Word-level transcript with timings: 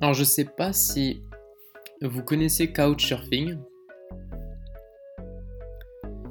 Alors 0.00 0.14
je 0.14 0.22
sais 0.22 0.44
pas 0.44 0.72
si 0.72 1.24
vous 2.00 2.22
connaissez 2.22 2.72
Couchsurfing. 2.72 3.58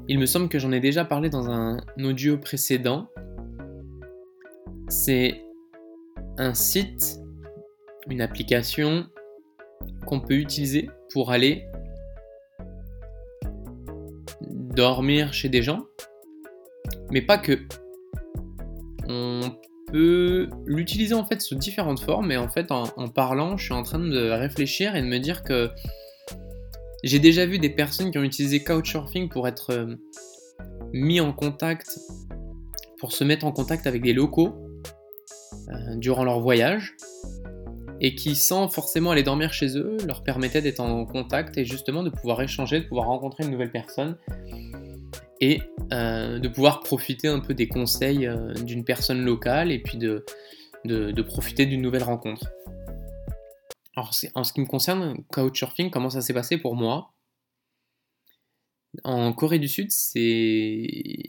Il 0.08 0.18
me 0.18 0.24
semble 0.24 0.48
que 0.48 0.58
j'en 0.58 0.72
ai 0.72 0.80
déjà 0.80 1.04
parlé 1.04 1.28
dans 1.28 1.50
un 1.50 1.76
audio 1.98 2.38
précédent. 2.38 3.08
C'est 4.88 5.42
un 6.38 6.54
site, 6.54 7.20
une 8.08 8.22
application 8.22 9.06
qu'on 10.06 10.20
peut 10.20 10.36
utiliser 10.36 10.88
pour 11.12 11.30
aller 11.30 11.66
dormir 14.50 15.34
chez 15.34 15.50
des 15.50 15.60
gens, 15.60 15.84
mais 17.10 17.20
pas 17.20 17.36
que. 17.36 17.58
On 19.08 19.40
l'utiliser 19.92 21.14
en 21.14 21.24
fait 21.24 21.40
sous 21.40 21.54
différentes 21.54 22.00
formes, 22.00 22.30
et 22.30 22.36
en 22.36 22.48
fait 22.48 22.70
en, 22.70 23.08
parlant, 23.08 23.56
je 23.56 23.64
suis 23.64 23.74
en 23.74 23.82
train 23.82 23.98
de 23.98 24.30
réfléchir 24.30 24.96
et 24.96 25.02
de 25.02 25.06
me 25.06 25.18
dire 25.18 25.42
que 25.42 25.70
j'ai 27.04 27.18
déjà 27.18 27.46
vu 27.46 27.58
des 27.58 27.70
personnes 27.70 28.10
qui 28.10 28.18
ont 28.18 28.24
utilisé 28.24 28.62
Couchsurfing 28.62 29.28
pour 29.28 29.46
être 29.46 29.70
euh, 29.70 29.94
mis 30.92 31.20
en 31.20 31.32
contact, 31.32 31.98
pour 32.98 33.12
se 33.12 33.24
mettre 33.24 33.46
en 33.46 33.52
contact 33.52 33.86
avec 33.86 34.02
des 34.02 34.12
locaux 34.12 34.56
euh, 35.70 35.96
durant 35.96 36.24
leur 36.24 36.40
voyage, 36.40 36.96
et 38.00 38.14
qui, 38.14 38.36
sans 38.36 38.68
forcément 38.68 39.10
aller 39.10 39.22
dormir 39.22 39.52
chez 39.52 39.76
eux, 39.76 39.96
leur 40.06 40.22
permettait 40.22 40.62
d'être 40.62 40.80
en 40.80 41.04
contact 41.04 41.58
et 41.58 41.64
justement 41.64 42.02
de 42.02 42.10
pouvoir 42.10 42.40
échanger, 42.42 42.80
de 42.80 42.86
pouvoir 42.86 43.06
rencontrer 43.06 43.44
une 43.44 43.50
nouvelle 43.50 43.72
personne 43.72 44.16
et 45.40 45.62
euh, 45.92 46.38
de 46.38 46.48
pouvoir 46.48 46.80
profiter 46.80 47.28
un 47.28 47.40
peu 47.40 47.54
des 47.54 47.68
conseils 47.68 48.26
euh, 48.26 48.52
d'une 48.54 48.84
personne 48.84 49.24
locale 49.24 49.70
et 49.70 49.78
puis 49.78 49.98
de, 49.98 50.24
de, 50.84 51.22
profiter 51.22 51.66
d'une 51.66 51.82
nouvelle 51.82 52.02
rencontre. 52.02 52.50
Alors 53.94 54.12
en 54.34 54.44
ce 54.44 54.52
qui 54.52 54.60
me 54.60 54.66
concerne, 54.66 55.22
Couchsurfing, 55.28 55.90
comment 55.90 56.10
ça 56.10 56.20
s'est 56.20 56.34
passé 56.34 56.58
pour 56.58 56.74
moi? 56.74 57.12
En 59.04 59.32
Corée 59.32 59.58
du 59.58 59.68
Sud, 59.68 59.90
c'est 59.92 60.86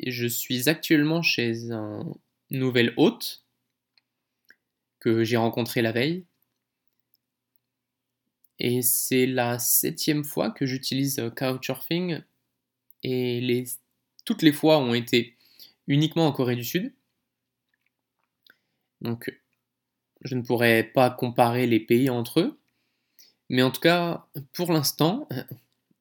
je 0.08 0.28
suis 0.28 0.70
actuellement 0.70 1.22
chez 1.22 1.72
un 1.72 2.06
nouvel 2.50 2.94
hôte 2.98 3.44
que 5.00 5.24
j'ai 5.24 5.38
rencontré 5.38 5.82
la 5.82 5.92
veille. 5.92 6.26
Et 8.60 8.82
c'est 8.82 9.26
la 9.26 9.58
septième 9.60 10.24
fois 10.24 10.52
que 10.52 10.66
j'utilise 10.66 11.22
Couchsurfing 11.36 12.22
et 13.04 13.40
les 13.40 13.66
toutes 14.30 14.44
les 14.44 14.54
fois 14.54 14.78
ont 14.78 14.94
été 14.94 15.36
uniquement 15.88 16.28
en 16.28 16.32
Corée 16.32 16.56
du 16.56 16.64
Sud. 16.64 16.94
Donc, 19.02 19.36
je 20.22 20.36
ne 20.36 20.44
pourrais 20.44 20.84
pas 20.84 21.10
comparer 21.10 21.66
les 21.66 21.80
pays 21.80 22.12
entre 22.12 22.42
eux. 22.42 22.60
Mais 23.50 23.64
en 23.64 23.72
tout 23.72 23.82
cas, 23.82 24.28
pour 24.54 24.72
l'instant, 24.72 25.28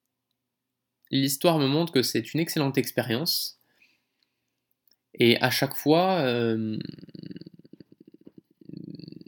l'histoire 1.10 1.58
me 1.58 1.68
montre 1.68 1.90
que 1.90 2.02
c'est 2.02 2.34
une 2.34 2.40
excellente 2.40 2.76
expérience. 2.76 3.58
Et 5.14 5.40
à 5.40 5.48
chaque 5.48 5.74
fois, 5.74 6.18
euh, 6.18 6.78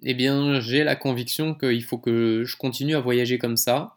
eh 0.03 0.13
bien, 0.13 0.61
j'ai 0.61 0.85
la 0.85 0.95
conviction 0.95 1.55
qu'il 1.55 1.83
faut 1.85 1.97
que 1.97 2.45
je 2.45 2.59
continue 2.59 2.97
à 2.97 3.01
voyager 3.01 3.39
comme 3.39 3.57
ça. 3.57 3.97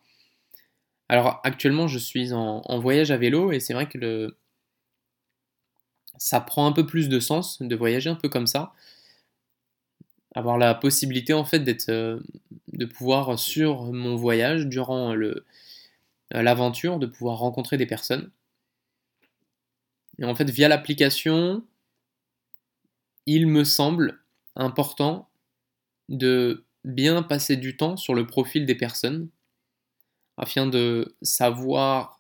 Alors 1.10 1.42
actuellement, 1.44 1.90
je 1.90 2.00
suis 2.00 2.32
en, 2.32 2.62
en 2.64 2.80
voyage 2.80 3.12
à 3.12 3.18
vélo 3.18 3.52
et 3.52 3.60
c'est 3.60 3.74
vrai 3.74 3.90
que 3.90 3.98
le, 3.98 4.38
ça 6.18 6.40
prend 6.42 6.68
un 6.68 6.72
peu 6.72 6.86
plus 6.86 7.10
de 7.10 7.20
sens 7.20 7.62
de 7.62 7.76
voyager 7.76 8.10
un 8.10 8.16
peu 8.16 8.30
comme 8.30 8.48
ça. 8.48 8.74
Avoir 10.36 10.58
la 10.58 10.74
possibilité 10.74 11.34
en 11.34 11.46
fait 11.46 11.60
d'être, 11.60 11.90
euh, 11.90 12.20
de 12.74 12.86
pouvoir 12.86 13.38
sur 13.40 13.92
mon 13.94 14.16
voyage 14.16 14.68
durant 14.68 15.14
le, 15.14 15.46
l'aventure, 16.32 17.00
de 17.00 17.06
pouvoir 17.06 17.38
rencontrer 17.38 17.78
des 17.78 17.86
personnes. 17.86 18.32
Et 20.20 20.26
en 20.26 20.36
fait, 20.36 20.50
via 20.50 20.68
l'application, 20.68 21.64
il 23.26 23.48
me 23.48 23.64
semble 23.64 24.20
important 24.56 25.30
de 26.10 26.66
bien 26.84 27.24
passer 27.24 27.58
du 27.58 27.78
temps 27.78 27.98
sur 27.98 28.14
le 28.14 28.28
profil 28.28 28.66
des 28.66 28.76
personnes 28.76 29.30
afin 30.38 30.68
de 30.68 31.16
savoir 31.22 32.20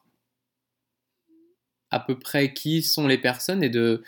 à 1.94 2.00
peu 2.00 2.18
près 2.18 2.54
qui 2.54 2.82
sont 2.82 3.08
les 3.08 3.20
personnes 3.20 3.64
et 3.64 3.70
de 3.70 4.04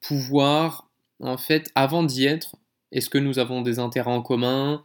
pouvoir, 0.00 0.90
en 1.20 1.38
fait, 1.38 1.70
avant 1.74 2.02
d'y 2.02 2.26
être, 2.26 2.56
est-ce 2.92 3.08
que 3.08 3.18
nous 3.18 3.38
avons 3.38 3.62
des 3.62 3.78
intérêts 3.78 4.10
en 4.10 4.22
commun? 4.22 4.84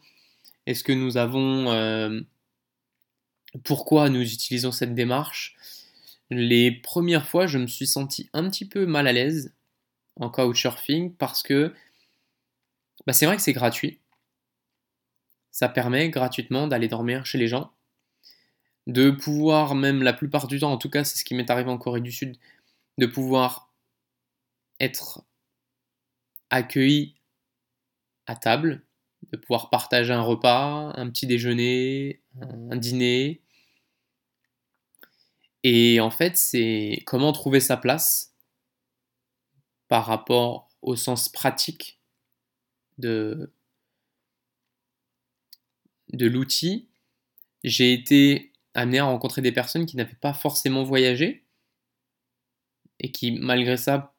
Est-ce 0.66 0.83
que 0.83 0.93
nous 0.93 1.17
avons... 1.17 1.71
Euh, 1.71 2.21
pourquoi 3.63 4.09
nous 4.09 4.21
utilisons 4.21 4.71
cette 4.71 4.95
démarche? 4.95 5.55
Les 6.29 6.71
premières 6.71 7.27
fois, 7.27 7.45
je 7.45 7.57
me 7.57 7.67
suis 7.67 7.88
senti 7.88 8.29
un 8.33 8.49
petit 8.49 8.66
peu 8.66 8.85
mal 8.85 9.07
à 9.07 9.13
l'aise 9.13 9.53
en 10.16 10.29
couchsurfing 10.29 11.13
parce 11.13 11.43
que 11.43 11.73
bah, 13.05 13.13
c'est 13.13 13.25
vrai 13.25 13.35
que 13.35 13.41
c'est 13.41 13.53
gratuit. 13.53 13.99
Ça 15.51 15.69
permet 15.69 16.09
gratuitement 16.09 16.67
d'aller 16.67 16.87
dormir 16.87 17.25
chez 17.25 17.37
les 17.37 17.47
gens 17.47 17.72
de 18.88 19.09
pouvoir 19.09 19.75
même 19.75 20.03
la 20.03 20.13
plupart 20.13 20.47
du 20.47 20.59
temps, 20.59 20.72
en 20.72 20.78
tout 20.78 20.90
cas 20.90 21.03
c'est 21.03 21.18
ce 21.18 21.25
qui 21.25 21.35
m'est 21.35 21.50
arrivé 21.50 21.69
en 21.69 21.78
Corée 21.78 22.01
du 22.01 22.12
Sud, 22.12 22.38
de 22.97 23.06
pouvoir 23.06 23.72
être 24.79 25.23
accueilli 26.50 27.16
à 28.28 28.35
table, 28.35 28.84
de 29.31 29.38
pouvoir 29.38 29.69
partager 29.69 30.13
un 30.13 30.22
repas, 30.22 30.94
un 30.96 31.09
petit 31.09 31.28
déjeuner, 31.28 32.22
un 32.41 32.75
dîner. 32.75 33.41
Et 35.63 36.00
en 36.00 36.12
fait, 36.12 36.38
c'est 36.38 37.02
comment 37.06 37.31
trouver 37.31 37.59
sa 37.59 37.78
place 37.78 38.34
par 39.88 40.06
rapport 40.06 40.69
au 40.81 40.96
sens 40.96 41.29
pratique 41.29 42.00
de, 42.97 43.52
de 46.13 46.28
l'outil. 46.28 46.88
J'ai 47.63 47.94
été 47.94 48.52
amené 48.75 49.00
à 49.00 49.06
rencontrer 49.06 49.41
des 49.41 49.52
personnes 49.52 49.86
qui 49.86 49.97
n'avaient 49.97 50.18
pas 50.22 50.34
forcément 50.34 50.84
voyagé 50.84 51.46
et 53.00 53.12
qui, 53.12 53.31
malgré 53.31 53.78
ça, 53.78 54.13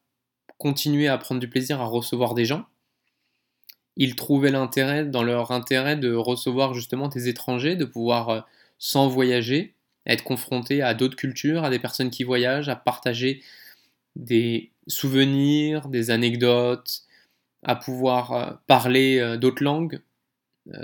continuaient 0.59 1.09
à 1.09 1.19
prendre 1.19 1.41
du 1.41 1.49
plaisir 1.49 1.81
à 1.81 1.85
recevoir 1.87 2.35
des 2.35 2.45
gens. 2.45 2.67
Ils 3.97 4.17
trouvaient 4.17 4.51
l'intérêt, 4.51 5.07
dans 5.07 5.23
leur 5.23 5.51
intérêt, 5.53 5.97
de 5.97 6.13
recevoir 6.15 6.75
justement 6.75 7.09
des 7.09 7.29
étrangers, 7.29 7.77
de 7.77 7.85
pouvoir, 7.85 8.29
euh, 8.29 8.41
sans 8.79 9.09
voyager, 9.09 9.75
être 10.07 10.25
confrontés 10.25 10.83
à 10.83 10.95
d'autres 10.95 11.17
cultures, 11.17 11.65
à 11.65 11.71
des 11.71 11.79
personnes 11.79 12.11
qui 12.11 12.25
voyagent, 12.25 12.69
à 12.69 12.77
partager 12.77 13.43
des 14.15 14.73
souvenirs, 14.87 15.89
des 15.89 16.11
anecdotes, 16.11 17.03
à 17.63 17.77
pouvoir 17.77 18.33
euh, 18.33 18.53
parler 18.67 19.19
euh, 19.19 19.37
d'autres 19.37 19.65
langues, 19.65 20.01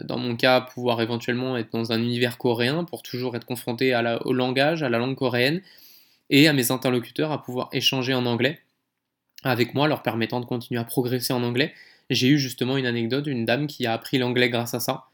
dans 0.05 0.19
mon 0.19 0.37
cas, 0.37 0.61
pouvoir 0.61 1.01
éventuellement 1.01 1.57
être 1.57 1.73
dans 1.73 1.93
un 1.93 2.01
univers 2.01 2.39
coréen 2.39 2.85
pour 2.85 3.03
toujours 3.03 3.37
être 3.37 3.45
confronté 3.45 3.95
au 4.25 4.33
langage, 4.33 4.83
à 4.83 4.89
la 4.89 4.99
langue 4.99 5.17
coréenne, 5.17 5.61
et 6.31 6.49
à 6.49 6.53
mes 6.53 6.71
interlocuteurs 6.71 7.33
à 7.33 7.43
pouvoir 7.43 7.69
échanger 7.73 8.15
en 8.15 8.27
anglais 8.27 8.61
avec 9.45 9.75
moi, 9.75 9.89
leur 9.89 10.03
permettant 10.03 10.41
de 10.41 10.47
continuer 10.47 10.81
à 10.81 10.85
progresser 10.85 11.33
en 11.33 11.43
anglais. 11.43 11.75
J'ai 12.11 12.29
eu 12.29 12.39
justement 12.39 12.77
une 12.77 12.87
anecdote 12.87 13.25
d'une 13.25 13.45
dame 13.45 13.67
qui 13.67 13.87
a 13.87 13.93
appris 13.93 14.19
l'anglais 14.19 14.51
grâce 14.51 14.75
à 14.75 14.81
ça, 14.81 15.07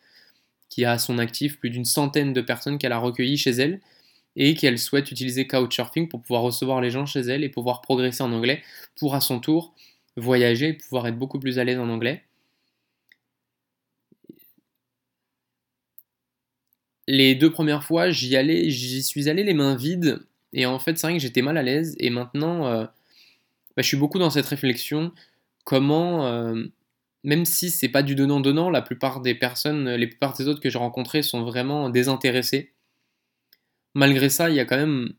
qui 0.69 0.85
a 0.85 0.93
à 0.93 0.99
son 0.99 1.19
actif 1.19 1.59
plus 1.59 1.71
d'une 1.71 1.85
centaine 1.85 2.33
de 2.33 2.41
personnes 2.41 2.79
qu'elle 2.79 2.93
a 2.93 2.99
recueillies 2.99 3.39
chez 3.39 3.51
elle, 3.51 3.81
et 4.37 4.55
qu'elle 4.55 4.79
souhaite 4.79 5.11
utiliser 5.11 5.47
Couchsurfing 5.47 6.09
pour 6.09 6.23
pouvoir 6.23 6.43
recevoir 6.43 6.81
les 6.81 6.91
gens 6.91 7.07
chez 7.07 7.21
elle 7.21 7.43
et 7.43 7.49
pouvoir 7.49 7.81
progresser 7.81 8.23
en 8.23 8.33
anglais, 8.33 8.63
pour 8.97 9.15
à 9.15 9.21
son 9.21 9.41
tour 9.41 9.75
voyager 10.17 10.69
et 10.69 10.73
pouvoir 10.75 11.07
être 11.07 11.19
beaucoup 11.19 11.39
plus 11.39 11.59
à 11.59 11.65
l'aise 11.65 11.79
en 11.79 11.89
anglais. 11.89 12.23
Les 17.09 17.35
deux 17.35 17.51
premières 17.51 17.85
fois, 17.85 18.11
j'y 18.11 18.37
allais, 18.37 18.69
j'y 18.69 19.03
suis 19.03 19.31
allé 19.31 19.43
les 19.43 19.55
mains 19.55 19.75
vides. 19.75 20.21
Et 20.53 20.67
en 20.67 20.79
fait, 20.79 20.99
c'est 20.99 21.07
vrai 21.07 21.17
que 21.17 21.23
j'étais 21.23 21.41
mal 21.41 21.57
à 21.57 21.63
l'aise. 21.63 21.97
Et 21.99 22.11
maintenant, 22.11 22.67
euh, 22.67 22.85
bah, 22.85 23.83
je 23.83 23.87
suis 23.87 23.97
beaucoup 23.97 24.19
dans 24.19 24.29
cette 24.29 24.45
réflexion. 24.45 25.13
Comment, 25.65 26.27
euh, 26.27 26.65
même 27.25 27.47
si 27.47 27.71
c'est 27.71 27.89
pas 27.89 28.03
du 28.03 28.15
donnant-donnant, 28.15 28.69
la 28.69 28.83
plupart 28.83 29.23
des 29.23 29.35
personnes, 29.35 29.89
les 29.89 30.07
plupart 30.07 30.37
des 30.37 30.49
autres 30.49 30.61
que 30.61 30.69
j'ai 30.69 30.79
rencontrés 30.79 31.23
sont 31.23 31.45
vraiment 31.45 31.89
désintéressés. 31.89 32.75
Malgré 33.95 34.29
ça, 34.29 34.51
il 34.51 34.57
y 34.57 34.61
a 34.61 34.67
quand 34.67 34.77
même 34.77 35.15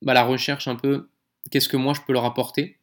bah, 0.00 0.14
la 0.14 0.24
recherche 0.24 0.68
un 0.68 0.76
peu 0.76 1.10
qu'est-ce 1.50 1.68
que 1.68 1.76
moi 1.76 1.92
je 1.92 2.00
peux 2.00 2.14
leur 2.14 2.24
apporter. 2.24 2.78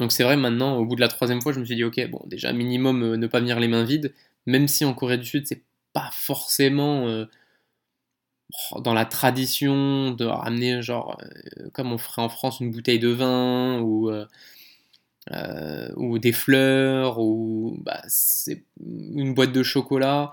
Donc 0.00 0.12
c'est 0.12 0.24
vrai, 0.24 0.38
maintenant, 0.38 0.78
au 0.78 0.86
bout 0.86 0.96
de 0.96 1.02
la 1.02 1.08
troisième 1.08 1.42
fois, 1.42 1.52
je 1.52 1.60
me 1.60 1.66
suis 1.66 1.76
dit, 1.76 1.84
ok, 1.84 2.08
bon, 2.08 2.22
déjà, 2.26 2.54
minimum, 2.54 3.02
euh, 3.02 3.16
ne 3.18 3.26
pas 3.26 3.40
venir 3.40 3.60
les 3.60 3.68
mains 3.68 3.84
vides, 3.84 4.14
même 4.46 4.66
si 4.66 4.86
en 4.86 4.94
Corée 4.94 5.18
du 5.18 5.26
Sud, 5.26 5.46
c'est 5.46 5.62
forcément 6.12 7.06
euh, 7.06 7.26
dans 8.80 8.94
la 8.94 9.04
tradition 9.04 10.12
de 10.12 10.24
ramener, 10.24 10.82
genre, 10.82 11.18
euh, 11.22 11.70
comme 11.72 11.92
on 11.92 11.98
ferait 11.98 12.22
en 12.22 12.28
France, 12.28 12.60
une 12.60 12.70
bouteille 12.70 12.98
de 12.98 13.08
vin 13.08 13.80
ou, 13.80 14.10
euh, 14.10 14.26
des 16.18 16.32
fleurs 16.32 17.18
ou 17.20 17.76
bah, 17.80 18.02
une 18.80 19.34
boîte 19.34 19.52
de 19.52 19.62
chocolat. 19.62 20.32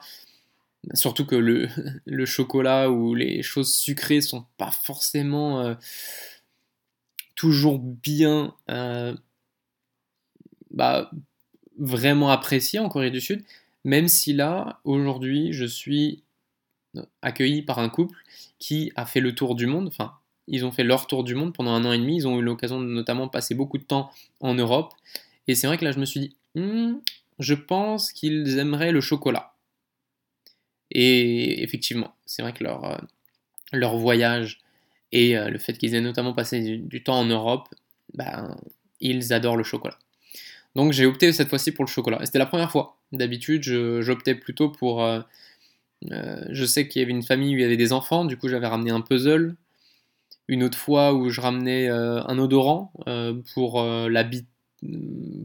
Surtout 0.93 1.25
que 1.25 1.35
le, 2.05 2.25
chocolat 2.25 2.89
ou 2.89 3.15
les 3.15 3.43
choses 3.43 3.73
sucrées 3.73 4.21
sont 4.21 4.45
pas 4.57 4.71
forcément 4.71 5.75
toujours 7.35 7.79
bien 7.79 8.55
bah, 10.71 11.09
vraiment 11.77 12.29
appréciées 12.29 12.79
en 12.79 12.89
Corée 12.89 13.11
du 13.11 13.21
Sud, 13.21 13.43
même 13.85 14.07
si 14.07 14.33
là, 14.33 14.81
aujourd'hui, 14.83 15.53
je 15.53 15.63
suis 15.63 16.23
accueilli 17.21 17.61
par 17.61 17.79
un 17.79 17.87
couple 17.87 18.17
qui 18.59 18.91
a 18.95 19.05
fait 19.05 19.19
le 19.19 19.35
tour 19.35 19.55
du 19.55 19.67
monde, 19.67 19.87
enfin, 19.87 20.13
ils 20.47 20.65
ont 20.65 20.71
fait 20.71 20.83
leur 20.83 21.07
tour 21.07 21.23
du 21.23 21.35
monde 21.35 21.53
pendant 21.53 21.71
un 21.71 21.85
an 21.85 21.91
et 21.91 21.97
demi, 21.97 22.17
ils 22.17 22.27
ont 22.27 22.39
eu 22.39 22.41
l'occasion 22.41 22.81
de 22.81 22.85
notamment 22.87 23.27
passer 23.29 23.53
beaucoup 23.53 23.77
de 23.77 23.83
temps 23.83 24.11
en 24.41 24.55
Europe, 24.55 24.93
et 25.47 25.53
c'est 25.55 25.67
vrai 25.67 25.77
que 25.77 25.85
là, 25.85 25.91
je 25.91 25.99
me 25.99 26.05
suis 26.05 26.19
dit, 26.19 26.35
hmm, 26.55 26.95
je 27.37 27.53
pense 27.53 28.11
qu'ils 28.11 28.57
aimeraient 28.57 28.91
le 28.91 29.01
chocolat. 29.01 29.53
Et 30.89 31.61
effectivement, 31.61 32.15
c'est 32.25 32.41
vrai 32.41 32.53
que 32.53 32.63
leur, 32.63 32.85
euh, 32.85 33.97
voyage 33.97 34.61
et 35.11 35.37
euh, 35.37 35.49
le 35.49 35.59
fait 35.59 35.77
qu'ils 35.77 35.93
aient 35.93 36.01
notamment 36.01 36.33
passé 36.33 36.77
du, 36.77 37.03
temps 37.03 37.19
en 37.19 37.25
Europe, 37.25 37.67
ben, 38.15 38.57
ils 38.99 39.31
adorent 39.31 39.57
le 39.57 39.63
chocolat. 39.63 39.99
Donc 40.75 40.91
j'ai 40.91 41.05
opté 41.05 41.31
cette 41.31 41.49
fois-ci 41.49 41.71
pour 41.71 41.85
le 41.85 41.89
chocolat. 41.89 42.19
C'était 42.23 42.39
la 42.39 42.45
première 42.45 42.71
fois. 42.71 42.97
D'habitude, 43.11 43.63
j'optais 43.63 44.35
plutôt 44.35 44.69
pour... 44.69 45.03
Euh, 45.03 45.21
je 46.49 46.65
sais 46.65 46.87
qu'il 46.87 47.01
y 47.01 47.03
avait 47.03 47.13
une 47.13 47.23
famille 47.23 47.55
où 47.55 47.57
il 47.57 47.61
y 47.61 47.65
avait 47.65 47.77
des 47.77 47.93
enfants, 47.93 48.25
du 48.25 48.37
coup 48.37 48.47
j'avais 48.49 48.67
ramené 48.67 48.91
un 48.91 49.01
puzzle. 49.01 49.55
Une 50.47 50.63
autre 50.63 50.77
fois 50.77 51.13
où 51.13 51.29
je 51.29 51.41
ramenais 51.41 51.87
un 51.89 52.37
odorant 52.37 52.91
pour, 53.53 53.81
la, 53.83 54.29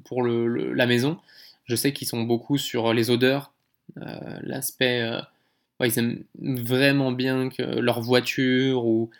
pour 0.04 0.22
la 0.22 0.86
maison. 0.86 1.18
Je 1.64 1.76
sais 1.76 1.92
qu'ils 1.92 2.08
sont 2.08 2.24
beaucoup 2.24 2.58
sur 2.58 2.92
les 2.92 3.08
odeurs, 3.08 3.52
l'aspect 3.96 5.08
ils 5.86 5.98
aiment 5.98 6.24
vraiment 6.38 7.12
bien 7.12 7.48
que 7.48 7.62
leur 7.62 8.00
voiture 8.00 8.84
ou, 8.84 9.10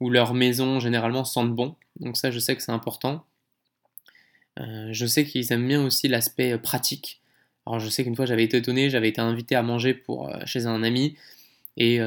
ou 0.00 0.10
leur 0.10 0.34
maison 0.34 0.78
généralement 0.78 1.24
sentent 1.24 1.54
bon. 1.54 1.74
Donc 2.00 2.16
ça, 2.16 2.30
je 2.30 2.38
sais 2.38 2.54
que 2.54 2.62
c'est 2.62 2.72
important. 2.72 3.24
Euh, 4.60 4.88
je 4.92 5.06
sais 5.06 5.24
qu'ils 5.24 5.52
aiment 5.52 5.68
bien 5.68 5.84
aussi 5.84 6.08
l'aspect 6.08 6.52
euh, 6.52 6.58
pratique. 6.58 7.20
Alors 7.66 7.80
je 7.80 7.88
sais 7.88 8.04
qu'une 8.04 8.16
fois 8.16 8.26
j'avais 8.26 8.44
été 8.44 8.56
étonné, 8.58 8.90
j'avais 8.90 9.08
été 9.08 9.20
invité 9.20 9.54
à 9.54 9.62
manger 9.62 10.02
euh, 10.08 10.38
chez 10.46 10.66
un 10.66 10.82
ami 10.82 11.16
et 11.76 12.00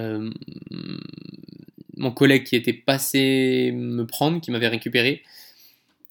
mon 1.95 2.11
collègue 2.11 2.43
qui 2.43 2.55
était 2.55 2.73
passé 2.73 3.71
me 3.75 4.03
prendre, 4.07 4.41
qui 4.41 4.49
m'avait 4.49 4.67
récupéré, 4.67 5.21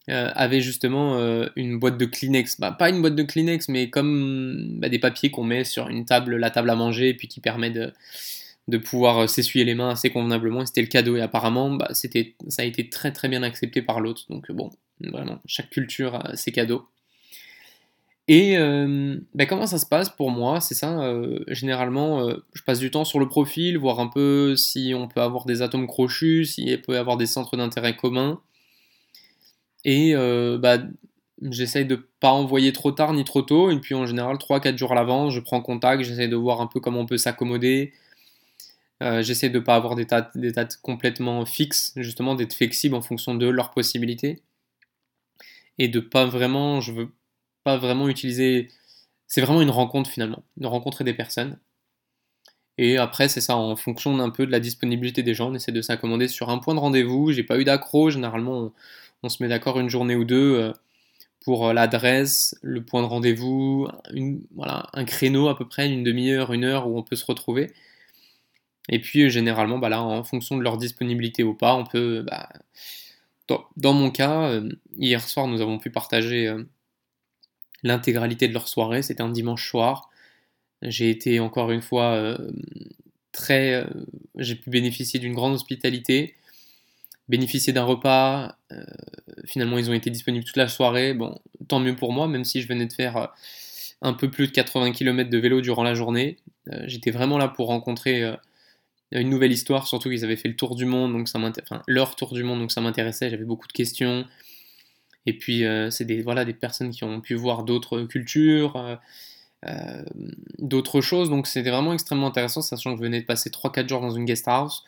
avait 0.06 0.61
justement 0.61 1.19
une 1.56 1.81
boîte 1.81 1.99
de 1.99 2.05
Kleenex. 2.05 2.61
Bah, 2.61 2.70
pas 2.70 2.88
une 2.88 3.00
boîte 3.00 3.17
de 3.17 3.25
Kleenex, 3.25 3.69
mais 3.69 3.91
comme 3.91 4.79
bah, 4.79 4.88
des 4.88 5.00
papiers 5.00 5.32
qu'on 5.32 5.43
met 5.43 5.64
sur 5.64 5.88
une 5.88 6.05
table, 6.05 6.37
la 6.37 6.50
table 6.50 6.70
à 6.70 6.76
manger, 6.76 7.08
et 7.08 7.14
puis 7.14 7.26
qui 7.26 7.41
permet 7.41 7.70
de, 7.70 7.93
pouvoir 8.79 9.29
s'essuyer 9.29 9.64
les 9.64 9.75
mains 9.75 9.91
assez 9.91 10.11
convenablement. 10.11 10.64
C'était 10.64 10.82
le 10.82 10.87
cadeau, 10.87 11.17
et 11.17 11.20
apparemment, 11.20 11.73
bah, 11.73 11.91
ça 11.94 12.62
a 12.62 12.64
été 12.64 12.88
très 12.88 13.11
très 13.11 13.29
bien 13.29 13.43
accepté 13.43 13.82
par 13.82 14.00
l'autre. 14.00 14.26
Donc 14.31 14.52
bon, 14.52 14.70
vraiment, 15.00 15.39
chaque 15.47 15.71
culture 15.71 16.15
a 16.15 16.37
ses 16.37 16.53
cadeaux. 16.53 16.87
Et 18.31 18.59
bah, 19.35 19.47
comment 19.47 19.67
ça 19.67 19.79
se 19.79 19.87
passe 19.87 20.11
pour 20.11 20.31
moi? 20.31 20.61
C'est 20.61 20.75
ça, 20.75 21.15
généralement, 21.49 22.29
je 22.53 22.62
passe 22.62 22.79
du 22.79 22.91
temps 22.91 23.06
sur 23.06 23.21
le 23.21 23.27
profil, 23.27 23.79
voir 23.79 24.00
un 24.00 24.09
peu 24.09 24.55
si 24.55 24.93
on 24.95 25.09
peut 25.09 25.23
avoir 25.23 25.47
des 25.47 25.62
atomes 25.62 25.87
crochus, 25.87 26.45
s'il 26.45 26.83
peut 26.83 26.93
y 26.93 26.97
avoir 26.97 27.17
des 27.17 27.25
centres 27.25 27.56
d'intérêt 27.56 27.97
communs. 27.97 28.39
Et 29.85 30.15
euh, 30.15 30.59
bah, 30.59 30.79
j'essaye 31.43 31.87
de 31.87 31.97
pas 32.21 32.33
envoyer 32.33 32.73
trop 32.73 32.93
tard 32.93 33.12
ni 33.12 33.25
trop 33.25 33.43
tôt. 33.43 33.71
Et 33.71 33.79
puis 33.79 33.94
en 33.94 34.06
général, 34.06 34.37
3-4 34.37 34.77
jours 34.77 34.93
à 34.93 34.94
l'avance, 34.94 35.33
je 35.33 35.41
prends 35.41 35.61
contact, 35.61 36.03
j'essaye 36.03 36.29
de 36.29 36.37
voir 36.37 36.61
un 36.61 36.67
peu 36.67 36.81
comment 36.81 37.01
on 37.01 37.06
peut 37.06 37.19
s'accommoder. 37.19 37.93
Euh, 39.03 39.23
j'essaie 39.23 39.49
de 39.49 39.59
ne 39.59 39.65
pas 39.65 39.77
avoir 39.77 39.94
des 39.94 40.05
dates, 40.05 40.37
des 40.37 40.53
dates 40.53 40.79
complètement 40.83 41.47
fixes, 41.47 41.93
justement 41.97 42.35
d'être 42.35 42.55
flexible 42.55 42.97
en 42.97 43.03
fonction 43.03 43.35
de 43.35 43.47
leurs 43.49 43.71
possibilités. 43.71 44.43
Et 45.79 45.89
de 45.89 46.01
pas 46.01 46.27
vraiment, 46.27 46.81
je 46.81 46.93
veux 46.93 47.09
pas 47.65 47.77
vraiment 47.79 48.09
utiliser. 48.09 48.69
C'est 49.27 49.41
vraiment 49.43 49.63
une 49.63 49.71
rencontre 49.71 50.11
finalement, 50.11 50.43
de 50.57 50.67
rencontrer 50.67 51.05
des 51.05 51.15
personnes. 51.15 51.59
Et 52.79 52.97
après, 52.97 53.29
c'est 53.29 53.41
ça, 53.41 53.57
en 53.57 53.75
fonction 53.77 54.17
d'un 54.17 54.31
peu 54.31 54.47
de 54.47 54.53
la 54.53 54.61
disponibilité 54.61 55.23
des 55.23 55.35
gens, 55.35 55.51
on 55.51 55.55
essaie 55.55 55.73
de 55.73 55.83
s'accommoder 55.83 56.29
sur 56.29 56.49
un 56.51 56.59
point 56.59 56.75
de 56.75 56.81
rendez-vous. 56.81 57.33
J'ai 57.33 57.43
pas 57.43 57.59
eu 57.59 57.65
d'accro, 57.65 58.11
généralement, 58.11 58.73
on 59.23 59.29
se 59.29 59.43
met 59.43 59.49
d'accord 59.49 59.81
une 59.81 59.89
journée 59.91 60.15
ou 60.15 60.25
deux 60.25 60.55
euh, 60.57 60.73
pour 61.45 61.69
euh, 61.69 61.73
l'adresse, 61.73 62.57
le 62.63 62.85
point 62.85 63.03
de 63.03 63.07
rendez-vous, 63.09 63.89
voilà, 64.55 64.89
un 64.95 65.05
créneau 65.05 65.49
à 65.49 65.57
peu 65.59 65.67
près, 65.69 65.91
une 65.91 66.05
demi-heure, 66.05 66.53
une 66.53 66.65
heure 66.65 66.89
où 66.89 66.97
on 66.99 67.03
peut 67.03 67.17
se 67.17 67.27
retrouver. 67.27 67.73
Et 68.89 69.01
puis 69.01 69.23
euh, 69.25 69.29
généralement, 69.29 69.79
bah 69.79 69.89
là, 69.89 70.03
en 70.03 70.25
fonction 70.25 70.57
de 70.57 70.63
leur 70.63 70.79
disponibilité 70.79 71.43
ou 71.43 71.55
pas, 71.55 71.75
on 71.75 71.85
peut. 71.85 72.23
Bah, 72.23 72.49
dans, 73.77 73.93
mon 73.93 74.11
cas, 74.11 74.61
hier 74.97 75.27
soir, 75.27 75.47
nous 75.47 75.61
avons 75.61 75.79
pu 75.79 75.91
partager 75.91 76.55
l'intégralité 77.83 78.49
de 78.49 78.53
leur 78.53 78.69
soirée. 78.69 79.03
C'était 79.03 79.23
un 79.23 79.31
dimanche 79.31 79.69
soir. 79.69 80.11
J'ai 80.83 81.11
été 81.11 81.41
encore 81.41 81.71
une 81.71 81.83
fois 81.83 82.37
très. 83.33 83.87
J'ai 84.37 84.55
pu 84.55 84.71
bénéficier 84.71 85.21
d'une 85.21 85.35
grande 85.35 85.55
hospitalité 85.55 86.35
bénéficier 87.29 87.73
d'un 87.73 87.85
repas. 87.85 88.56
Euh, 88.73 88.83
finalement, 89.47 89.79
ils 89.79 89.91
ont 89.91 89.94
été 89.94 90.11
disponibles 90.11 90.44
toute 90.44 90.56
la 90.56 90.69
soirée. 90.69 91.15
Bon, 91.15 91.39
tant 91.69 91.81
mieux 91.81 91.94
pour 91.94 92.12
moi, 92.12 92.27
même 92.27 92.44
si 92.44 92.62
je 92.62 92.69
venais 92.69 92.87
de 92.87 92.93
faire 92.93 93.17
euh, 93.17 93.27
un 94.03 94.15
peu 94.15 94.31
plus 94.31 94.49
de 94.49 94.53
80 94.53 94.93
km 94.93 95.31
de 95.31 95.39
vélo 95.39 95.61
durant 95.61 95.83
la 95.83 95.94
journée. 95.94 96.39
Euh, 96.73 96.83
j'étais 96.87 97.11
vraiment 97.11 97.39
là 97.39 97.49
pour 97.49 97.69
rencontrer 97.69 98.25
une 99.12 99.31
nouvelle 99.31 99.52
histoire, 99.52 99.87
surtout 99.87 100.10
qu'ils 100.10 100.25
avaient 100.25 100.37
fait 100.37 100.49
le 100.49 100.56
tour 100.56 100.76
du 100.76 100.84
monde, 100.84 101.12
donc 101.12 101.28
ça 101.28 101.38
enfin, 101.38 101.82
leur 101.87 102.16
tour 102.16 102.32
du 102.32 102.43
monde, 102.43 102.60
donc 102.60 102.72
ça 102.72 102.81
m'intéressait. 102.81 103.31
J'avais 103.31 103.44
beaucoup 103.44 103.66
de 103.66 103.72
questions. 103.72 104.26
Et 105.26 105.37
puis, 105.37 105.64
c'est 105.90 106.05
des, 106.05 106.22
voilà, 106.22 106.44
des 106.44 106.55
personnes 106.55 106.90
qui 106.90 107.05
ont 107.05 107.20
pu 107.20 107.34
voir 107.34 107.64
d'autres 107.64 108.02
cultures. 108.02 108.99
d'autres 110.58 111.00
choses, 111.00 111.31
donc 111.31 111.46
c'était 111.46 111.70
vraiment 111.70 111.93
extrêmement 111.93 112.28
intéressant, 112.28 112.62
sachant 112.62 112.93
que 112.93 112.99
je 112.99 113.02
venais 113.02 113.20
de 113.20 113.26
passer 113.26 113.50
3-4 113.50 113.88
jours 113.88 114.00
dans 114.00 114.10
une 114.10 114.25
guest 114.25 114.46
house, 114.49 114.84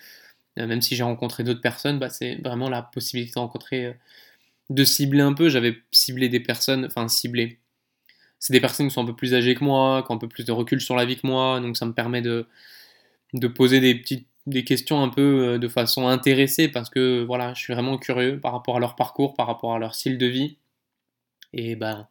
euh, 0.58 0.66
même 0.66 0.82
si 0.82 0.96
j'ai 0.96 1.02
rencontré 1.02 1.44
d'autres 1.44 1.60
personnes, 1.60 1.98
bah, 1.98 2.10
c'est 2.10 2.36
vraiment 2.36 2.68
la 2.68 2.82
possibilité 2.82 3.32
de 3.34 3.40
rencontrer, 3.40 3.86
euh, 3.86 3.92
de 4.70 4.84
cibler 4.84 5.22
un 5.22 5.34
peu. 5.34 5.48
J'avais 5.48 5.78
ciblé 5.92 6.28
des 6.28 6.40
personnes, 6.40 6.86
enfin 6.86 7.08
ciblé. 7.08 7.60
C'est 8.38 8.52
des 8.52 8.60
personnes 8.60 8.88
qui 8.88 8.94
sont 8.94 9.02
un 9.02 9.06
peu 9.06 9.16
plus 9.16 9.34
âgées 9.34 9.54
que 9.54 9.64
moi, 9.64 10.02
qui 10.04 10.12
ont 10.12 10.16
un 10.16 10.18
peu 10.18 10.28
plus 10.28 10.44
de 10.44 10.52
recul 10.52 10.80
sur 10.80 10.96
la 10.96 11.04
vie 11.04 11.16
que 11.16 11.26
moi, 11.26 11.60
donc 11.60 11.76
ça 11.76 11.86
me 11.86 11.92
permet 11.92 12.22
de, 12.22 12.48
de 13.34 13.46
poser 13.48 13.80
des 14.46 14.64
questions 14.64 15.02
un 15.02 15.08
peu 15.08 15.54
euh, 15.54 15.58
de 15.58 15.68
façon 15.68 16.08
intéressée 16.08 16.68
parce 16.68 16.90
que 16.90 17.22
voilà, 17.24 17.54
je 17.54 17.60
suis 17.60 17.72
vraiment 17.72 17.98
curieux 17.98 18.40
par 18.40 18.52
rapport 18.52 18.76
à 18.76 18.80
leur 18.80 18.96
parcours, 18.96 19.34
par 19.34 19.46
rapport 19.46 19.74
à 19.74 19.78
leur 19.78 19.94
style 19.94 20.18
de 20.18 20.26
vie. 20.26 20.56
Et 21.52 21.76
ben, 21.76 22.08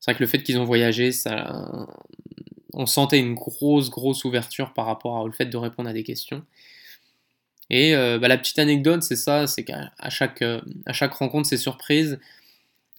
c'est 0.00 0.10
vrai 0.10 0.18
que 0.18 0.22
le 0.22 0.28
fait 0.28 0.42
qu'ils 0.42 0.58
ont 0.58 0.64
voyagé, 0.64 1.12
ça, 1.12 1.86
on 2.76 2.86
sentait 2.86 3.18
une 3.18 3.34
grosse, 3.34 3.90
grosse 3.90 4.24
ouverture 4.24 4.74
par 4.74 4.86
rapport 4.86 5.24
au 5.24 5.32
fait 5.32 5.46
de 5.46 5.56
répondre 5.56 5.88
à 5.88 5.92
des 5.92 6.04
questions. 6.04 6.44
Et 7.70 7.96
euh, 7.96 8.18
bah, 8.18 8.28
la 8.28 8.38
petite 8.38 8.58
anecdote, 8.58 9.02
c'est 9.02 9.16
ça, 9.16 9.46
c'est 9.46 9.64
qu'à 9.64 9.90
chaque, 10.10 10.42
euh, 10.42 10.60
chaque 10.92 11.14
rencontre, 11.14 11.48
c'est 11.48 11.56
surprise. 11.56 12.18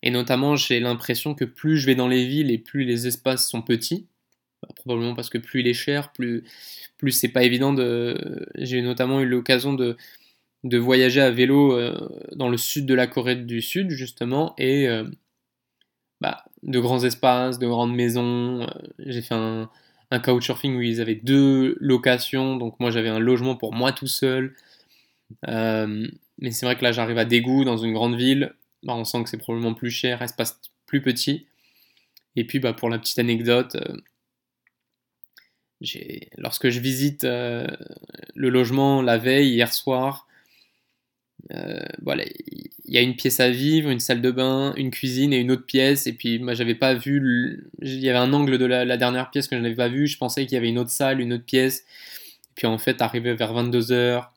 Et 0.03 0.11
notamment, 0.11 0.55
j'ai 0.55 0.79
l'impression 0.79 1.35
que 1.35 1.45
plus 1.45 1.77
je 1.77 1.85
vais 1.85 1.95
dans 1.95 2.07
les 2.07 2.25
villes 2.25 2.51
et 2.51 2.57
plus 2.57 2.83
les 2.83 3.07
espaces 3.07 3.47
sont 3.47 3.61
petits, 3.61 4.07
bah, 4.61 4.69
probablement 4.75 5.15
parce 5.15 5.29
que 5.29 5.37
plus 5.37 5.61
il 5.61 5.67
est 5.67 5.73
cher, 5.73 6.11
plus, 6.13 6.43
plus 6.97 7.11
c'est 7.11 7.29
pas 7.29 7.43
évident 7.43 7.73
de. 7.73 8.47
J'ai 8.55 8.81
notamment 8.81 9.21
eu 9.21 9.25
l'occasion 9.25 9.73
de, 9.73 9.97
de 10.63 10.77
voyager 10.77 11.21
à 11.21 11.31
vélo 11.31 11.73
euh, 11.73 12.09
dans 12.35 12.49
le 12.49 12.57
sud 12.57 12.85
de 12.85 12.93
la 12.93 13.07
Corée 13.07 13.35
du 13.35 13.61
Sud, 13.61 13.89
justement, 13.91 14.53
et 14.57 14.87
bah, 16.21 16.43
de 16.63 16.79
grands 16.79 17.03
espaces, 17.03 17.59
de 17.59 17.67
grandes 17.67 17.95
maisons. 17.95 18.67
j'ai 18.99 19.21
fait 19.21 19.35
un, 19.35 19.69
un 20.11 20.19
couchsurfing 20.19 20.75
où 20.75 20.81
ils 20.81 21.01
avaient 21.01 21.15
deux 21.15 21.77
locations, 21.79 22.55
donc 22.55 22.79
moi 22.79 22.91
j'avais 22.91 23.09
un 23.09 23.19
logement 23.19 23.55
pour 23.55 23.73
moi 23.73 23.91
tout 23.91 24.07
seul. 24.07 24.55
Euh, 25.47 26.07
mais 26.39 26.51
c'est 26.51 26.65
vrai 26.65 26.77
que 26.77 26.83
là 26.83 26.91
j'arrive 26.91 27.17
à 27.17 27.25
Daegu 27.25 27.65
dans 27.65 27.77
une 27.77 27.93
grande 27.93 28.15
ville, 28.15 28.53
bah, 28.83 28.93
on 28.95 29.03
sent 29.03 29.23
que 29.23 29.29
c'est 29.29 29.37
probablement 29.37 29.73
plus 29.73 29.91
cher, 29.91 30.21
espace 30.21 30.59
plus 30.85 31.01
petit. 31.01 31.47
Et 32.35 32.45
puis 32.45 32.59
bah, 32.59 32.73
pour 32.73 32.89
la 32.89 32.99
petite 32.99 33.19
anecdote, 33.19 33.75
euh, 33.75 33.97
lorsque 36.37 36.69
je 36.69 36.79
visite 36.79 37.23
euh, 37.23 37.67
le 38.35 38.49
logement 38.49 39.01
la 39.01 39.17
veille, 39.17 39.49
hier 39.49 39.73
soir, 39.73 40.27
voilà, 42.01 42.23
il 42.87 42.93
y 42.93 42.97
a 42.97 43.01
une 43.01 43.15
pièce 43.15 43.39
à 43.41 43.49
vivre, 43.49 43.89
une 43.89 43.99
salle 43.99 44.21
de 44.21 44.31
bain, 44.31 44.73
une 44.77 44.91
cuisine 44.91 45.33
et 45.33 45.37
une 45.37 45.51
autre 45.51 45.65
pièce. 45.65 46.07
Et 46.07 46.13
puis 46.13 46.39
moi 46.39 46.53
j'avais 46.53 46.75
pas 46.75 46.93
vu, 46.93 47.69
il 47.81 47.99
y 47.99 48.09
avait 48.09 48.17
un 48.17 48.31
angle 48.33 48.57
de 48.57 48.65
la, 48.65 48.97
dernière 48.97 49.29
pièce 49.29 49.47
que 49.47 49.57
je 49.57 49.61
n'avais 49.61 49.75
pas 49.75 49.89
vu. 49.89 50.07
Je 50.07 50.17
pensais 50.17 50.45
qu'il 50.45 50.55
y 50.55 50.57
avait 50.57 50.69
une 50.69 50.79
autre 50.79 50.89
salle, 50.89 51.19
une 51.19 51.33
autre 51.33 51.45
pièce. 51.45 51.79
Et 51.79 52.53
puis 52.55 52.67
en 52.67 52.77
fait, 52.77 53.01
arrivé 53.01 53.33
vers 53.33 53.53
22h, 53.53 54.29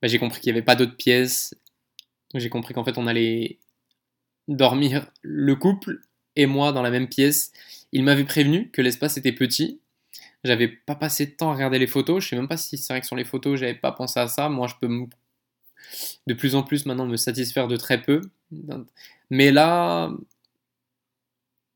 bah, 0.00 0.08
j'ai 0.08 0.18
compris 0.18 0.40
qu'il 0.40 0.52
n'y 0.52 0.58
avait 0.58 0.64
pas 0.64 0.76
d'autres 0.76 0.96
pièces. 0.96 1.54
J'ai 2.34 2.48
compris 2.48 2.74
qu'en 2.74 2.84
fait 2.84 2.96
on 2.96 3.08
allait 3.08 3.58
dormir 4.46 5.10
le 5.22 5.56
couple 5.56 6.00
et 6.36 6.46
moi 6.46 6.72
dans 6.72 6.82
la 6.82 6.90
même 6.90 7.08
pièce. 7.08 7.52
Il 7.92 8.04
m'avait 8.04 8.24
prévenu 8.24 8.70
que 8.70 8.82
l'espace 8.82 9.16
était 9.16 9.32
petit. 9.32 9.79
J'avais 10.44 10.68
pas 10.68 10.94
passé 10.94 11.26
de 11.26 11.32
temps 11.32 11.50
à 11.50 11.54
regarder 11.54 11.78
les 11.78 11.86
photos. 11.86 12.22
Je 12.24 12.30
sais 12.30 12.36
même 12.36 12.48
pas 12.48 12.56
si 12.56 12.78
c'est 12.78 12.92
vrai 12.92 13.00
que 13.00 13.06
sur 13.06 13.16
les 13.16 13.24
photos, 13.24 13.58
j'avais 13.58 13.74
pas 13.74 13.92
pensé 13.92 14.18
à 14.20 14.28
ça. 14.28 14.48
Moi, 14.48 14.66
je 14.66 14.74
peux 14.80 14.88
de 16.26 16.34
plus 16.34 16.54
en 16.54 16.62
plus 16.62 16.86
maintenant 16.86 17.06
me 17.06 17.16
satisfaire 17.16 17.68
de 17.68 17.76
très 17.76 18.00
peu. 18.02 18.20
Mais 19.30 19.50
là, 19.50 20.10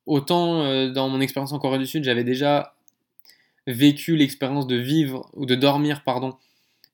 autant 0.07 0.63
euh, 0.65 0.91
dans 0.91 1.09
mon 1.09 1.21
expérience 1.21 1.53
en 1.53 1.59
Corée 1.59 1.79
du 1.79 1.87
Sud, 1.87 2.05
j'avais 2.05 2.25
déjà 2.25 2.75
vécu 3.67 4.17
l'expérience 4.17 4.67
de 4.67 4.77
vivre 4.77 5.31
ou 5.35 5.47
de 5.47 5.55
dormir, 5.55 6.03
pardon, 6.05 6.37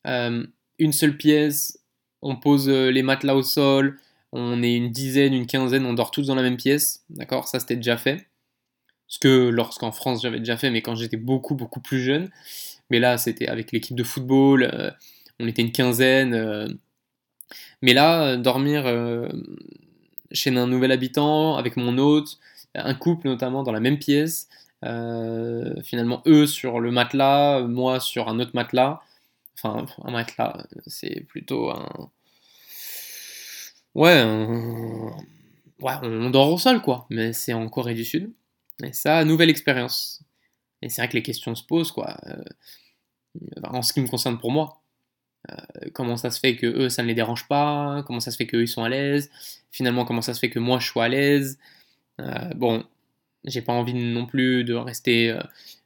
euh, 0.07 0.47
une 0.79 0.93
seule 0.93 1.17
pièce, 1.17 1.81
on 2.23 2.37
pose 2.37 2.69
euh, 2.69 2.91
les 2.91 3.03
matelas 3.03 3.35
au 3.35 3.43
sol, 3.43 3.99
on 4.33 4.63
est 4.63 4.75
une 4.75 4.91
dizaine, 4.91 5.35
une 5.35 5.47
quinzaine, 5.47 5.85
on 5.87 5.95
dort 5.95 6.13
tous 6.13 6.27
dans 6.27 6.37
la 6.37 6.43
même 6.43 6.57
pièce, 6.57 7.05
d'accord? 7.11 7.49
Ça 7.49 7.61
c'était 7.61 7.77
déjà 7.77 7.97
fait. 7.97 8.30
Ce 9.11 9.19
que 9.19 9.51
lorsqu'en 9.51 9.93
France 9.93 10.23
j'avais 10.23 10.39
déjà 10.39 10.57
fait, 10.57 10.71
mais 10.71 10.81
quand 10.83 10.95
j'étais 10.97 11.19
beaucoup 11.19 11.55
beaucoup 11.55 11.81
plus 11.81 12.01
jeune. 12.01 12.31
Mais 12.91 13.01
là 13.01 13.19
c'était 13.19 13.49
avec 13.49 13.73
l'équipe 13.73 13.97
de 13.97 14.05
football, 14.05 14.95
on 15.41 15.47
était 15.49 15.63
une 15.63 15.73
quinzaine. 15.73 16.79
mais 17.83 17.93
là, 17.95 18.37
dormir 18.37 18.87
chez 20.33 20.57
un 20.57 20.67
nouvel 20.67 20.93
habitant, 20.93 21.57
avec 21.57 21.77
mon 21.77 21.99
hôte, 21.99 22.39
un 22.75 22.95
couple 22.95 23.29
notamment 23.29 23.63
dans 23.63 23.73
la 23.73 23.81
même 23.81 23.99
pièce, 23.99 24.49
euh, 24.85 25.83
finalement 25.83 26.23
eux 26.27 26.47
sur 26.47 26.81
le 26.81 26.91
matelas, 26.91 27.63
moi 27.63 28.01
sur 28.01 28.29
un 28.29 28.39
autre 28.41 28.53
matelas. 28.55 29.01
Enfin, 29.57 29.87
un 30.05 30.11
matelas, 30.13 30.67
c'est 30.87 31.21
plutôt 31.29 31.71
un. 31.71 32.11
Ouais, 33.95 34.23
ouais, 35.81 35.95
on 36.03 36.31
dort 36.31 36.53
au 36.53 36.59
sol 36.59 36.81
quoi, 36.83 37.07
mais 37.11 37.33
c'est 37.33 37.53
en 37.53 37.69
Corée 37.69 37.95
du 37.95 38.05
Sud. 38.05 38.33
Et 38.83 38.93
ça, 38.93 39.25
nouvelle 39.25 39.51
expérience. 39.51 40.23
Et 40.83 40.89
c'est 40.89 41.03
vrai 41.03 41.09
que 41.09 41.17
les 41.17 41.23
questions 41.23 41.55
se 41.55 41.65
posent 41.65 41.93
quoi. 41.93 42.17
Euh, 42.27 42.43
en 43.65 43.83
ce 43.83 43.93
qui 43.93 44.01
me 44.01 44.09
concerne 44.09 44.39
pour 44.39 44.51
moi. 44.51 44.81
Euh, 45.51 45.89
comment 45.95 46.17
ça 46.17 46.31
se 46.31 46.39
fait 46.39 46.57
que 46.57 46.67
eux 46.67 46.89
ça 46.89 47.03
ne 47.03 47.09
les 47.09 47.15
dérange 47.15 47.49
pas? 47.49 48.03
Comment 48.07 48.21
ça 48.21 48.31
se 48.31 48.37
fait 48.37 48.47
qu'eux 48.47 48.63
ils 48.63 48.69
sont 48.69 48.85
à 48.85 48.89
l'aise? 48.89 49.31
Finalement, 49.71 50.05
comment 50.05 50.23
ça 50.23 50.35
se 50.35 50.41
fait 50.41 50.51
que 50.51 50.59
moi 50.59 50.79
je 50.79 50.91
suis 50.91 51.01
à 51.01 51.09
l'aise? 51.09 51.59
Bon, 52.57 52.85
j'ai 53.45 53.63
pas 53.63 53.73
envie 53.73 53.95
non 53.95 54.27
plus 54.27 54.65
de 54.65 54.75
rester 54.75 55.31
euh, 55.31 55.41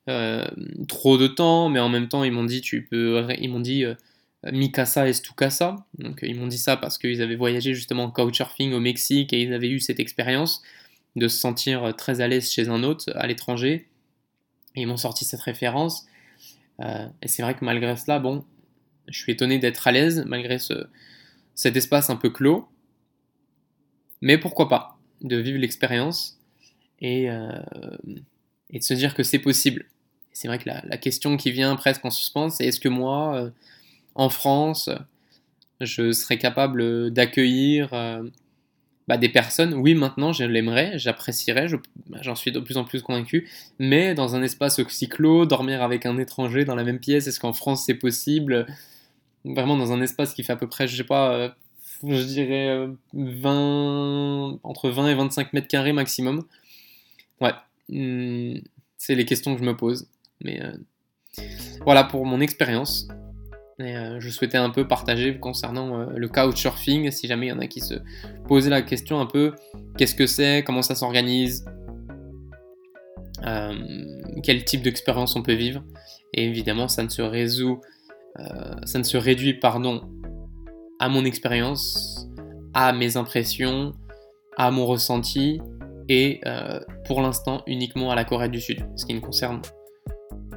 euh, 0.08 0.46
trop 0.88 1.18
de 1.18 1.26
temps, 1.26 1.68
mais 1.68 1.80
en 1.80 1.88
même 1.88 2.08
temps, 2.08 2.24
ils 2.24 2.32
m'ont 2.32 2.44
dit, 2.44 2.60
tu 2.60 2.82
peux, 2.82 3.26
ils 3.38 3.48
m'ont 3.48 3.60
dit, 3.60 3.84
euh, 3.84 3.94
Mikasa 4.52 5.08
est 5.08 5.14
Stukasa. 5.14 5.76
Donc, 5.98 6.20
ils 6.22 6.38
m'ont 6.38 6.46
dit 6.46 6.58
ça 6.58 6.76
parce 6.76 6.98
qu'ils 6.98 7.22
avaient 7.22 7.36
voyagé 7.36 7.74
justement 7.74 8.04
en 8.04 8.10
couchsurfing 8.10 8.72
au 8.72 8.80
Mexique 8.80 9.32
et 9.32 9.42
ils 9.42 9.54
avaient 9.54 9.70
eu 9.70 9.80
cette 9.80 10.00
expérience 10.00 10.62
de 11.16 11.28
se 11.28 11.38
sentir 11.38 11.94
très 11.96 12.20
à 12.20 12.28
l'aise 12.28 12.50
chez 12.50 12.68
un 12.68 12.82
autre 12.82 13.12
à 13.14 13.26
l'étranger. 13.26 13.88
Ils 14.74 14.86
m'ont 14.86 14.96
sorti 14.96 15.24
cette 15.24 15.40
référence. 15.40 16.06
et 16.80 17.28
c'est 17.28 17.42
vrai 17.42 17.54
que 17.54 17.64
malgré 17.64 17.96
cela, 17.96 18.18
bon, 18.18 18.44
je 19.08 19.18
suis 19.18 19.32
étonné 19.32 19.58
d'être 19.58 19.86
à 19.86 19.92
l'aise 19.92 20.24
malgré 20.26 20.58
ce, 20.58 20.88
cet 21.54 21.76
espace 21.76 22.10
un 22.10 22.16
peu 22.16 22.30
clos. 22.30 22.68
Mais 24.20 24.38
pourquoi 24.38 24.68
pas 24.68 24.98
de 25.20 25.36
vivre 25.36 25.58
l'expérience 25.58 26.38
euh, 27.02 27.62
et, 28.70 28.78
de 28.78 28.84
se 28.84 28.94
dire 28.94 29.14
que 29.14 29.22
c'est 29.22 29.38
possible. 29.38 29.86
C'est 30.32 30.48
vrai 30.48 30.58
que 30.58 30.68
la, 30.68 30.96
question 30.96 31.36
qui 31.36 31.52
vient 31.52 31.76
presque 31.76 32.04
en 32.04 32.10
suspens, 32.10 32.50
c'est 32.50 32.66
est-ce 32.66 32.80
que 32.80 32.88
moi, 32.88 33.36
euh, 33.36 33.50
en 34.14 34.28
France, 34.28 34.90
je 35.80 36.12
serais 36.12 36.38
capable 36.38 37.10
d'accueillir 37.10 37.92
euh, 37.92 38.22
bah, 39.08 39.16
des 39.16 39.28
personnes 39.28 39.74
Oui, 39.74 39.94
maintenant, 39.94 40.32
je 40.32 40.44
l'aimerais, 40.44 40.98
j'apprécierais, 40.98 41.66
bah, 42.08 42.18
j'en 42.22 42.34
suis 42.34 42.52
de 42.52 42.60
plus 42.60 42.76
en 42.76 42.84
plus 42.84 43.02
convaincu, 43.02 43.48
mais 43.78 44.14
dans 44.14 44.34
un 44.34 44.42
espace 44.42 44.80
clos, 45.10 45.46
dormir 45.46 45.82
avec 45.82 46.06
un 46.06 46.18
étranger 46.18 46.64
dans 46.64 46.74
la 46.74 46.84
même 46.84 46.98
pièce, 46.98 47.26
est-ce 47.26 47.40
qu'en 47.40 47.52
France 47.52 47.84
c'est 47.86 47.94
possible? 47.94 48.66
Vraiment 49.44 49.76
dans 49.76 49.92
un 49.92 50.00
espace 50.00 50.32
qui 50.34 50.42
fait 50.42 50.52
à 50.52 50.56
peu 50.56 50.68
près, 50.68 50.88
je 50.88 50.96
sais 50.96 51.04
pas, 51.04 51.54
je 52.06 52.22
dirais 52.22 52.88
20, 53.12 54.60
entre 54.62 54.90
20 54.90 55.08
et 55.08 55.14
25 55.14 55.52
mètres 55.52 55.68
carrés 55.68 55.92
maximum. 55.92 56.44
Ouais, 57.40 57.52
hmm, 57.88 58.58
c'est 58.96 59.14
les 59.14 59.24
questions 59.24 59.54
que 59.54 59.60
je 59.60 59.66
me 59.66 59.76
pose. 59.76 60.06
Mais 60.42 60.62
euh, 60.62 60.72
voilà 61.84 62.04
pour 62.04 62.26
mon 62.26 62.40
expérience. 62.40 63.08
Euh, 63.80 64.20
je 64.20 64.30
souhaitais 64.30 64.58
un 64.58 64.70
peu 64.70 64.86
partager 64.86 65.38
concernant 65.38 66.00
euh, 66.00 66.06
le 66.14 66.28
couchsurfing, 66.28 67.10
si 67.10 67.26
jamais 67.26 67.46
il 67.46 67.48
y 67.48 67.52
en 67.52 67.58
a 67.58 67.66
qui 67.66 67.80
se 67.80 67.94
posaient 68.46 68.70
la 68.70 68.82
question 68.82 69.20
un 69.20 69.26
peu 69.26 69.52
qu'est-ce 69.96 70.14
que 70.14 70.26
c'est, 70.26 70.62
comment 70.64 70.82
ça 70.82 70.94
s'organise, 70.94 71.64
quel 74.42 74.64
type 74.64 74.82
d'expérience 74.82 75.36
on 75.36 75.42
peut 75.42 75.54
vivre. 75.54 75.82
Et 76.32 76.46
évidemment, 76.46 76.88
ça 76.88 77.02
ne 77.02 77.08
se 77.08 77.20
résout, 77.20 77.80
ça 78.84 78.98
ne 78.98 79.04
se 79.04 79.16
réduit, 79.18 79.54
pardon, 79.54 80.02
à 80.98 81.08
mon 81.10 81.24
expérience, 81.24 82.26
à 82.72 82.92
mes 82.92 83.16
impressions, 83.18 83.92
à 84.56 84.70
mon 84.70 84.86
ressenti, 84.86 85.60
et 86.08 86.40
euh, 86.46 86.80
pour 87.06 87.22
l'instant 87.22 87.62
uniquement 87.66 88.10
à 88.10 88.14
la 88.14 88.24
Corée 88.24 88.48
du 88.48 88.60
Sud, 88.60 88.86
ce 88.96 89.06
qui 89.06 89.14
ne 89.14 89.20
concerne 89.20 89.60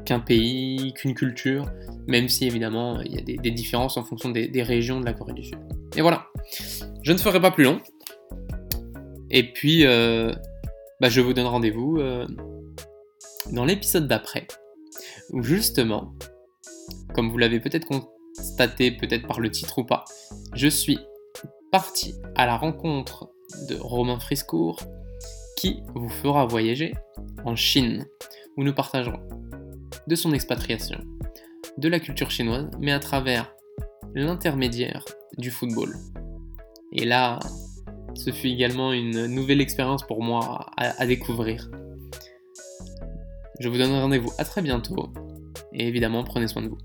qu'un 0.07 0.21
pays, 0.21 0.93
qu'une 0.93 1.13
culture, 1.13 1.69
même 2.07 2.29
si 2.29 2.47
évidemment 2.47 3.01
il 3.01 3.13
y 3.13 3.17
a 3.17 3.21
des, 3.21 3.51
différences 3.51 3.97
en 3.97 4.05
fonction 4.05 4.29
des, 4.29 4.63
régions 4.63 5.01
de 5.01 5.05
la 5.05 5.11
Corée 5.11 5.33
du 5.33 5.43
Sud. 5.43 5.59
Et 5.97 6.01
voilà, 6.01 6.27
je 7.03 7.11
ne 7.11 7.17
ferai 7.17 7.41
pas 7.41 7.51
plus 7.51 7.65
long. 7.65 7.81
Et 9.29 9.51
puis, 9.51 9.85
euh, 9.85 10.31
bah, 11.01 11.09
je 11.09 11.19
vous 11.19 11.33
donne 11.33 11.47
rendez-vous 11.47 11.97
euh, 11.97 12.25
dans 13.51 13.65
l'épisode 13.65 14.07
d'après, 14.07 14.47
où 15.31 15.43
justement, 15.43 16.15
comme 17.13 17.29
vous 17.29 17.37
l'avez 17.37 17.59
peut-être 17.59 17.85
constaté, 17.85 18.91
peut-être 18.91 19.27
par 19.27 19.41
le 19.41 19.51
titre 19.51 19.79
ou 19.79 19.83
pas, 19.83 20.05
je 20.53 20.69
suis 20.69 20.99
parti 21.69 22.15
à 22.35 22.45
la 22.45 22.55
rencontre 22.55 23.29
de 23.67 23.75
Romain 23.75 24.19
Friscourt, 24.19 24.79
qui 25.57 25.81
vous 25.95 26.07
fera 26.07 26.45
voyager 26.45 26.93
en 27.43 27.57
Chine, 27.57 28.05
où 28.55 28.63
nous 28.63 28.73
partagerons 28.73 29.19
de 30.07 30.15
son 30.15 30.33
expatriation, 30.33 30.99
de 31.77 31.89
la 31.89 31.99
culture 31.99 32.31
chinoise, 32.31 32.69
mais 32.79 32.91
à 32.91 32.99
travers 32.99 33.53
l'intermédiaire 34.15 35.03
du 35.37 35.51
football. 35.51 35.93
Et 36.93 37.05
là, 37.05 37.39
ce 38.15 38.31
fut 38.31 38.47
également 38.47 38.93
une 38.93 39.27
nouvelle 39.27 39.61
expérience 39.61 40.05
pour 40.05 40.23
moi 40.23 40.71
à, 40.77 41.05
découvrir. 41.05 41.69
Je 43.59 43.69
vous 43.69 43.77
donne 43.77 43.91
rendez-vous 43.91 44.31
à 44.37 44.45
très 44.45 44.61
bientôt, 44.61 45.11
et 45.73 45.87
évidemment, 45.87 46.23
prenez 46.23 46.47
soin 46.47 46.61
de 46.61 46.69
vous. 46.69 46.77